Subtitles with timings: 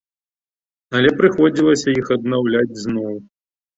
[0.99, 3.13] Але прыходзілася іх аднаўляць зноў.